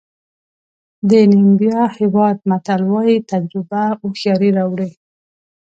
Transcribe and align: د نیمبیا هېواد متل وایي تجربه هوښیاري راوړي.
د 1.09 1.11
نیمبیا 1.31 1.81
هېواد 1.97 2.37
متل 2.49 2.81
وایي 2.91 3.17
تجربه 3.31 3.81
هوښیاري 3.99 4.49
راوړي. 4.57 4.91